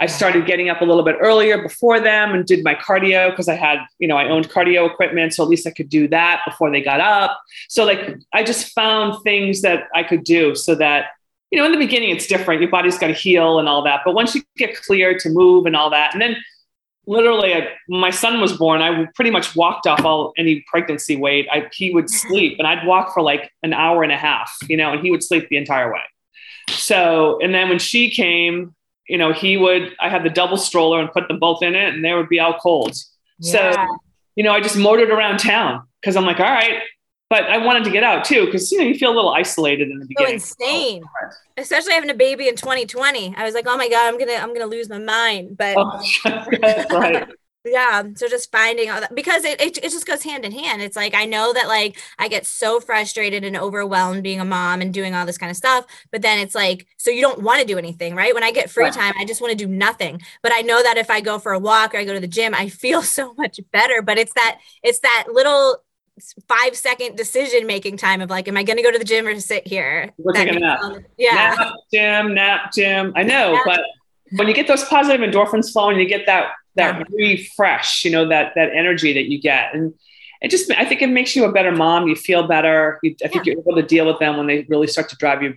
[0.00, 3.48] I started getting up a little bit earlier before them and did my cardio because
[3.48, 5.34] I had, you know, I owned cardio equipment.
[5.34, 7.40] So at least I could do that before they got up.
[7.68, 11.10] So, like, I just found things that I could do so that,
[11.50, 12.62] you know, in the beginning, it's different.
[12.62, 14.00] Your body's got to heal and all that.
[14.04, 16.36] But once you get clear to move and all that, and then
[17.06, 21.46] literally, I, my son was born, I pretty much walked off all any pregnancy weight.
[21.52, 22.28] I, he would mm-hmm.
[22.28, 25.10] sleep and I'd walk for like an hour and a half, you know, and he
[25.10, 26.00] would sleep the entire way.
[26.70, 28.74] So, and then when she came,
[29.12, 31.92] you know, he would, I had the double stroller and put them both in it
[31.92, 32.96] and they would be out cold.
[33.40, 33.74] Yeah.
[33.74, 33.86] So,
[34.36, 36.80] you know, I just motored around town because I'm like, all right.
[37.28, 39.90] But I wanted to get out too because, you know, you feel a little isolated
[39.90, 40.38] in the beginning.
[40.38, 41.02] So insane.
[41.04, 43.34] Oh, Especially having a baby in 2020.
[43.36, 45.58] I was like, oh my God, I'm going to, I'm going to lose my mind.
[45.58, 46.02] But oh,
[46.90, 47.28] right
[47.64, 50.52] yeah um, so just finding all that because it, it, it just goes hand in
[50.52, 50.82] hand.
[50.82, 54.80] It's like i know that like i get so frustrated and overwhelmed being a mom
[54.80, 57.60] and doing all this kind of stuff but then it's like so you don't want
[57.60, 58.34] to do anything right?
[58.34, 58.92] When i get free right.
[58.92, 60.20] time i just want to do nothing.
[60.42, 62.26] But i know that if i go for a walk or i go to the
[62.26, 64.02] gym i feel so much better.
[64.02, 65.82] But it's that it's that little
[66.46, 69.26] five second decision making time of like am i going to go to the gym
[69.26, 70.10] or sit here?
[70.18, 70.80] We're taking a nap.
[71.16, 71.54] yeah.
[71.56, 73.12] Nap gym nap gym.
[73.14, 73.80] I know but
[74.32, 77.04] when you get those positive endorphins flowing you get that that yeah.
[77.16, 79.74] refresh, you know, that that energy that you get.
[79.74, 79.94] And
[80.40, 82.08] it just I think it makes you a better mom.
[82.08, 82.98] You feel better.
[83.02, 83.52] You, I think yeah.
[83.52, 85.54] you're able to deal with them when they really start to drive you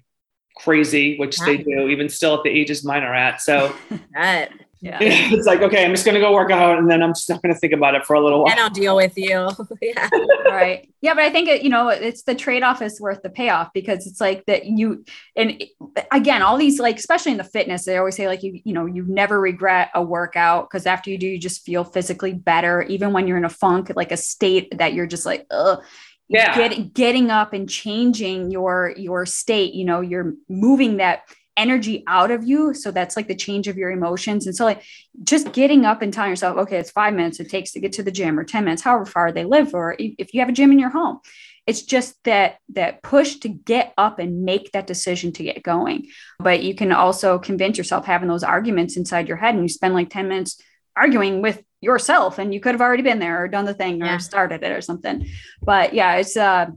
[0.58, 3.41] crazy, which they do, even still at the ages mine are at.
[3.41, 3.75] So
[4.15, 4.49] right.
[4.86, 5.00] Yeah.
[5.36, 7.41] It's like, okay, I'm just going to go work out and then I'm just not
[7.41, 8.52] going to think about it for a little while.
[8.52, 9.50] And I'll deal with you.
[9.82, 10.10] yeah.
[10.45, 10.88] right.
[11.02, 11.15] Yeah.
[11.15, 14.06] But I think, it, you know, it's the trade off is worth the payoff because
[14.06, 15.04] it's like that you,
[15.36, 15.63] and
[16.12, 18.86] again, all these, like, especially in the fitness, they always say, like, you, you know,
[18.86, 23.12] you never regret a workout because after you do, you just feel physically better, even
[23.12, 25.84] when you're in a funk, like a state that you're just like, ugh
[26.28, 26.56] yeah.
[26.56, 31.21] Get, getting up and changing your your state you know you're moving that
[31.58, 32.74] energy out of you.
[32.74, 34.46] So that's like the change of your emotions.
[34.46, 34.84] And so, like,
[35.24, 38.04] just getting up and telling yourself, okay, it's five minutes it takes to get to
[38.04, 40.72] the gym or 10 minutes, however far they live, or if you have a gym
[40.72, 41.20] in your home.
[41.68, 46.08] It's just that that push to get up and make that decision to get going.
[46.38, 49.96] But you can also convince yourself having those arguments inside your head and you spend
[49.96, 50.62] like 10 minutes
[50.96, 54.06] arguing with yourself and you could have already been there or done the thing or
[54.06, 54.18] yeah.
[54.18, 55.28] started it or something.
[55.60, 56.68] But yeah, it's uh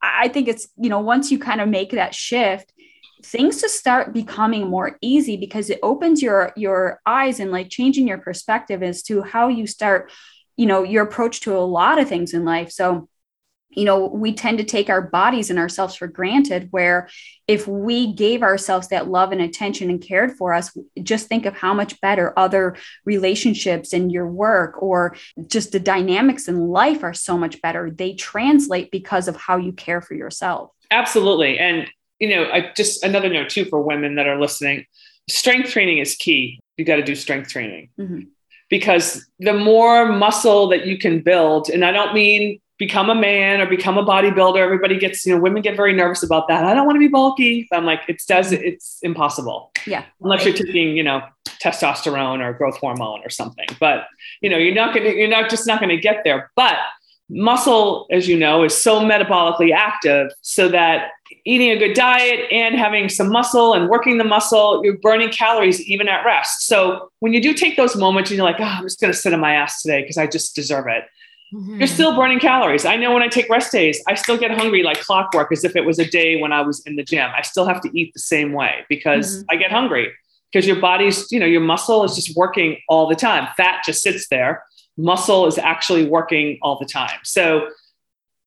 [0.00, 2.72] I think it's, you know, once you kind of make that shift,
[3.28, 8.08] things to start becoming more easy because it opens your your eyes and like changing
[8.08, 10.10] your perspective as to how you start,
[10.56, 12.70] you know, your approach to a lot of things in life.
[12.70, 13.08] So
[13.70, 16.68] you know, we tend to take our bodies and ourselves for granted.
[16.70, 17.08] Where
[17.46, 21.54] if we gave ourselves that love and attention and cared for us, just think of
[21.54, 27.14] how much better other relationships and your work or just the dynamics in life are
[27.14, 27.90] so much better.
[27.90, 30.70] They translate because of how you care for yourself.
[30.90, 31.58] Absolutely.
[31.58, 34.86] And, you know, I just another note too for women that are listening
[35.28, 36.58] strength training is key.
[36.76, 37.90] You got to do strength training.
[37.98, 38.20] Mm-hmm
[38.68, 43.60] because the more muscle that you can build, and I don't mean become a man
[43.60, 44.58] or become a bodybuilder.
[44.58, 46.64] Everybody gets, you know, women get very nervous about that.
[46.64, 47.66] I don't want to be bulky.
[47.72, 49.72] I'm like, it does, it's impossible.
[49.84, 50.04] Yeah.
[50.20, 51.22] Unless you're taking, you know,
[51.60, 53.66] testosterone or growth hormone or something.
[53.80, 54.06] But,
[54.42, 56.52] you know, you're not going to, you're not just not going to get there.
[56.54, 56.76] But
[57.28, 61.10] muscle, as you know, is so metabolically active so that
[61.44, 65.80] eating a good diet and having some muscle and working the muscle, you're burning calories
[65.82, 66.66] even at rest.
[66.66, 69.18] So when you do take those moments and you're like, oh, I'm just going to
[69.18, 71.04] sit on my ass today because I just deserve it
[71.52, 71.78] Mm-hmm.
[71.78, 72.84] You're still burning calories.
[72.84, 75.76] I know when I take rest days, I still get hungry like clockwork as if
[75.76, 77.30] it was a day when I was in the gym.
[77.34, 79.46] I still have to eat the same way because mm-hmm.
[79.50, 80.12] I get hungry
[80.52, 83.48] because your body's, you know, your muscle is just working all the time.
[83.56, 84.62] Fat just sits there.
[84.98, 87.18] Muscle is actually working all the time.
[87.22, 87.68] So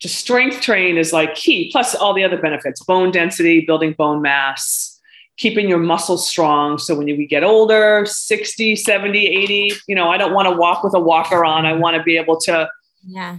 [0.01, 4.21] just strength train is like key, plus all the other benefits bone density, building bone
[4.21, 4.99] mass,
[5.37, 6.77] keeping your muscles strong.
[6.79, 10.83] So when we get older, 60, 70, 80, you know, I don't want to walk
[10.83, 11.65] with a walker on.
[11.65, 12.69] I want to be able to
[13.05, 13.37] yeah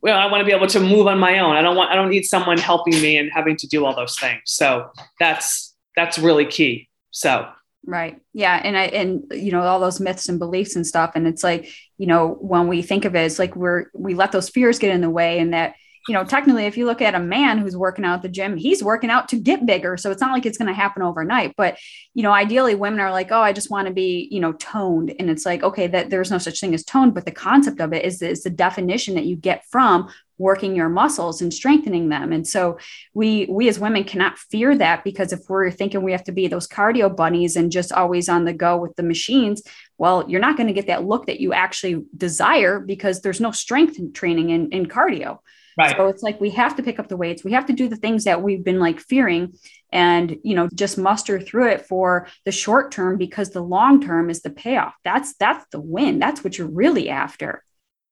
[0.00, 1.94] well i want to be able to move on my own i don't want i
[1.94, 6.18] don't need someone helping me and having to do all those things so that's that's
[6.18, 7.48] really key so
[7.86, 11.26] right yeah and i and you know all those myths and beliefs and stuff and
[11.26, 14.50] it's like you know when we think of it it's like we're we let those
[14.50, 15.74] fears get in the way and that
[16.08, 18.56] you know, technically, if you look at a man who's working out at the gym,
[18.56, 19.96] he's working out to get bigger.
[19.96, 21.54] So it's not like it's going to happen overnight.
[21.56, 21.78] But,
[22.14, 25.14] you know, ideally, women are like, oh, I just want to be, you know, toned.
[25.18, 27.14] And it's like, okay, that there's no such thing as toned.
[27.14, 30.08] But the concept of it is, is the definition that you get from
[30.40, 32.32] working your muscles and strengthening them.
[32.32, 32.78] And so
[33.12, 36.48] we we as women cannot fear that because if we're thinking we have to be
[36.48, 39.62] those cardio bunnies and just always on the go with the machines,
[39.98, 43.50] well, you're not going to get that look that you actually desire because there's no
[43.50, 45.38] strength training in, in cardio.
[45.78, 45.96] Right.
[45.96, 47.44] So it's like we have to pick up the weights.
[47.44, 49.54] We have to do the things that we've been like fearing
[49.92, 54.30] and, you know, just muster through it for the short term because the long term
[54.30, 54.94] is the payoff.
[55.04, 56.18] That's that's the win.
[56.18, 57.62] That's what you're really after.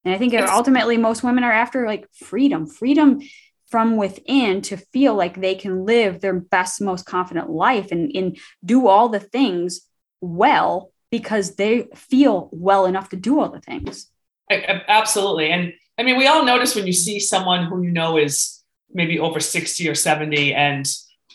[0.05, 3.21] And I think it's, ultimately most women are after like freedom, freedom
[3.69, 8.39] from within to feel like they can live their best, most confident life and, and
[8.65, 9.83] do all the things
[10.21, 14.11] well because they feel well enough to do all the things.
[14.51, 15.51] Absolutely.
[15.51, 19.19] And I mean, we all notice when you see someone who you know is maybe
[19.19, 20.87] over 60 or 70 and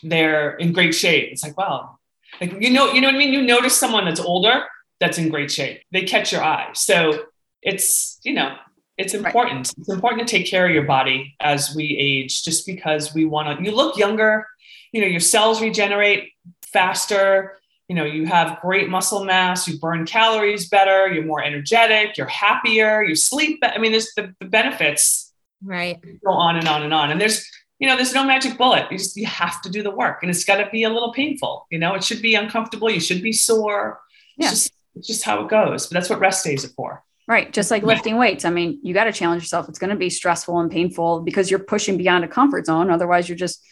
[0.02, 1.30] they're in great shape.
[1.30, 1.98] It's like, wow,
[2.40, 3.32] like, you know, you know what I mean?
[3.32, 4.64] You notice someone that's older
[4.98, 5.82] that's in great shape.
[5.92, 6.70] They catch your eye.
[6.74, 7.26] So
[7.64, 8.56] it's, you know,
[8.96, 9.66] it's important.
[9.66, 9.74] Right.
[9.78, 13.58] It's important to take care of your body as we age, just because we want
[13.58, 14.46] to, you look younger,
[14.92, 16.30] you know, your cells regenerate
[16.72, 22.16] faster you know you have great muscle mass you burn calories better you're more energetic
[22.16, 26.82] you're happier you sleep i mean there's the, the benefits right go on and on
[26.82, 27.48] and on and there's
[27.78, 30.30] you know there's no magic bullet you just you have to do the work and
[30.30, 33.22] it's got to be a little painful you know it should be uncomfortable you should
[33.22, 34.00] be sore
[34.36, 34.50] yeah.
[34.50, 37.52] it's, just, it's just how it goes but that's what rest days are for right
[37.52, 39.68] just like lifting weights i mean you got to challenge yourself.
[39.68, 42.90] It's going to be stressful and painful because you're pushing beyond a comfort zone.
[42.90, 43.64] Otherwise you're just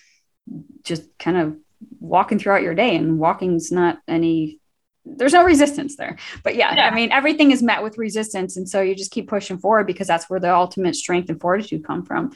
[0.82, 1.56] just kind of
[2.00, 4.58] walking throughout your day and walking's not any
[5.04, 6.16] there's no resistance there.
[6.44, 9.28] But yeah, yeah, i mean everything is met with resistance and so you just keep
[9.28, 12.32] pushing forward because that's where the ultimate strength and fortitude come from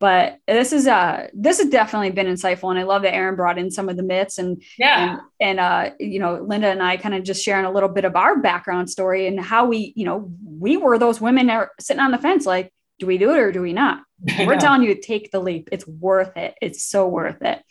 [0.00, 3.58] but this is uh this has definitely been insightful and i love that Erin brought
[3.58, 5.12] in some of the myths and yeah.
[5.12, 8.04] and, and uh you know linda and i kind of just sharing a little bit
[8.04, 11.70] of our background story and how we you know we were those women that are
[11.78, 14.02] sitting on the fence like do we do it or do we not?
[14.38, 15.70] We're telling you to take the leap.
[15.72, 16.54] It's worth it.
[16.60, 17.62] It's so worth it.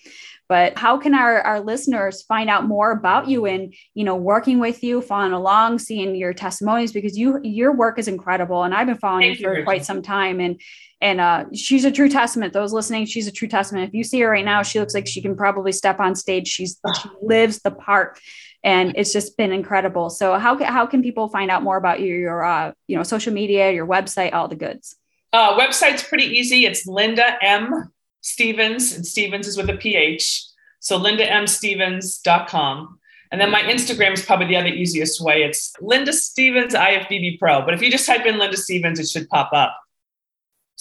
[0.50, 4.60] But how can our, our listeners find out more about you and you know working
[4.60, 6.92] with you following along seeing your testimonies?
[6.92, 10.02] Because you your work is incredible and i've been following Thank you for quite some
[10.02, 10.60] time and
[11.02, 14.20] and uh, she's a true testament those listening she's a true testament if you see
[14.20, 17.60] her right now she looks like she can probably step on stage she's she lives
[17.60, 18.20] the part
[18.64, 22.14] and it's just been incredible so how, how can people find out more about you
[22.14, 24.96] your uh, you know social media your website all the goods
[25.32, 30.46] uh, website's pretty easy it's linda m Stephens, and Stephens is with a PH.
[30.80, 33.00] So lindamstephens.com.
[33.32, 35.44] And then my Instagram is probably the other easiest way.
[35.44, 37.64] It's Linda Stephens IFBB Pro.
[37.64, 39.78] But if you just type in Linda Stephens, it should pop up.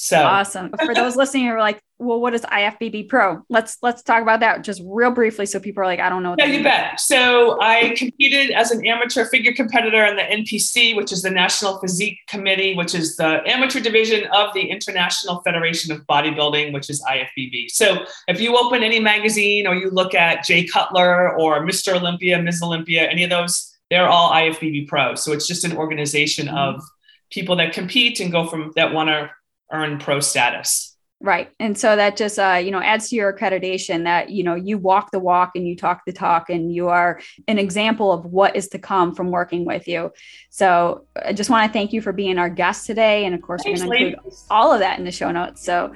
[0.01, 0.71] So awesome.
[0.85, 3.43] For those listening who are like, well, what is IFBB Pro?
[3.49, 6.37] Let's let's talk about that just real briefly so people are like, I don't know.
[6.39, 7.01] yeah, you bet.
[7.01, 11.81] So I competed as an amateur figure competitor in the NPC, which is the National
[11.81, 17.03] Physique Committee, which is the amateur division of the International Federation of Bodybuilding, which is
[17.03, 17.69] IFBB.
[17.73, 21.97] So if you open any magazine or you look at Jay Cutler or Mr.
[21.97, 22.63] Olympia, Ms.
[22.63, 25.17] Olympia, any of those, they're all IFBB Pro.
[25.17, 26.57] So it's just an organization mm-hmm.
[26.57, 26.85] of
[27.31, 29.29] people that compete and go from that want to
[29.73, 30.97] earn pro status.
[31.21, 31.51] Right.
[31.59, 34.79] And so that just, uh, you know, adds to your accreditation that, you know, you
[34.79, 38.55] walk the walk and you talk the talk and you are an example of what
[38.55, 40.13] is to come from working with you.
[40.51, 43.25] So I just want to thank you for being our guest today.
[43.25, 45.65] And of course, Thanks, we're going to include all of that in the show notes.
[45.65, 45.93] So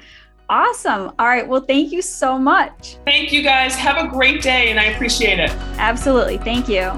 [0.49, 1.12] awesome.
[1.20, 1.47] All right.
[1.47, 2.97] Well, thank you so much.
[3.05, 3.77] Thank you guys.
[3.77, 5.51] Have a great day and I appreciate it.
[5.79, 6.39] Absolutely.
[6.39, 6.91] Thank you.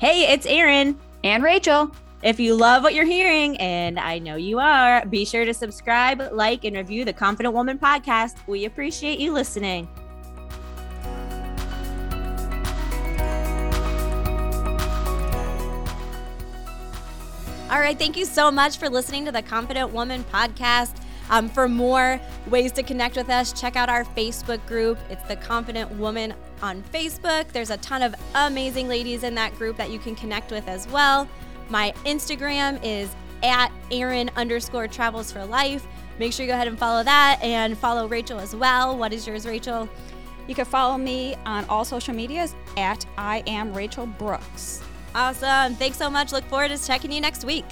[0.00, 1.92] Hey, it's Erin and Rachel.
[2.20, 6.32] If you love what you're hearing, and I know you are, be sure to subscribe,
[6.32, 8.34] like, and review the Confident Woman podcast.
[8.48, 9.86] We appreciate you listening.
[17.70, 17.96] All right.
[17.96, 20.96] Thank you so much for listening to the Confident Woman podcast.
[21.30, 24.98] Um, for more ways to connect with us, check out our Facebook group.
[25.10, 27.46] It's the Confident Woman on Facebook.
[27.52, 30.88] There's a ton of amazing ladies in that group that you can connect with as
[30.88, 31.28] well.
[31.68, 35.86] My Instagram is at Erin underscore travels for life.
[36.18, 38.96] Make sure you go ahead and follow that and follow Rachel as well.
[38.96, 39.88] What is yours, Rachel?
[40.48, 44.82] You can follow me on all social medias at I am Rachel Brooks.
[45.14, 45.74] Awesome.
[45.74, 46.32] Thanks so much.
[46.32, 47.64] Look forward to checking you next week.